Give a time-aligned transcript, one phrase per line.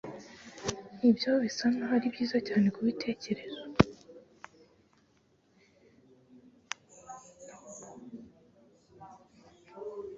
[1.09, 3.61] ibyo bisa nkaho ari byiza cyane kubitekerezo